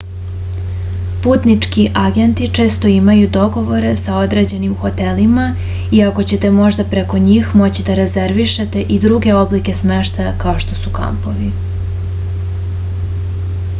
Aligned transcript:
putnički 1.25 1.83
agenti 2.03 2.45
često 2.59 2.87
imaju 2.91 3.27
dogovore 3.35 3.91
sa 4.03 4.15
određenim 4.21 4.71
hotelima 4.85 5.43
iako 5.97 6.25
ćete 6.31 6.51
možda 6.55 6.85
preko 6.95 7.21
njih 7.27 7.51
moći 7.61 7.85
da 7.91 7.97
rezervišete 8.01 8.83
i 8.95 8.99
druge 9.05 9.35
oblike 9.43 9.75
smeštaja 9.81 10.31
kao 10.45 10.57
što 10.65 10.79
su 10.81 10.95
kampovi 11.01 11.53